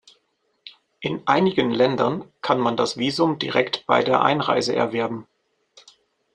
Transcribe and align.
In 1.01 1.27
einigen 1.27 1.69
Ländern 1.69 2.27
kann 2.41 2.59
man 2.59 2.75
das 2.75 2.97
Visum 2.97 3.37
direkt 3.37 3.85
bei 3.85 4.03
der 4.03 4.23
Einreise 4.23 4.75
erwerben. 4.75 5.27